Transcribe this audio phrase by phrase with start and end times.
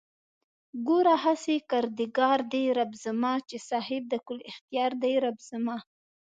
[0.87, 5.77] گوره هسې کردگار دئ رب زما چې صاحب د کُل اختيار دئ رب زما